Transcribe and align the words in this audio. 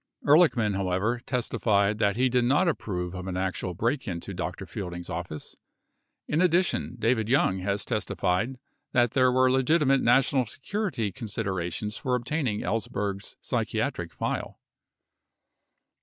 13 0.25 0.33
Ehrlichman, 0.49 0.75
however, 0.75 1.19
testified 1.27 1.99
that 1.99 2.15
he 2.15 2.27
did 2.27 2.43
not 2.43 2.67
approve 2.67 3.13
of 3.13 3.27
an 3.27 3.37
actual 3.37 3.75
break 3.75 4.07
in 4.07 4.19
to 4.19 4.33
Dr. 4.33 4.65
Fielding's 4.65 5.11
office. 5.11 5.55
14 6.25 6.33
In 6.33 6.41
addition, 6.41 6.95
David 6.97 7.29
Young 7.29 7.59
has 7.59 7.85
testified 7.85 8.57
that 8.93 9.11
there 9.11 9.31
were 9.31 9.51
legitimate 9.51 10.01
national 10.01 10.47
security 10.47 11.11
considerations 11.11 11.97
for 11.97 12.15
obtaining 12.15 12.61
Ellsberg's 12.63 13.37
psychiatric 13.41 14.11
file. 14.11 14.59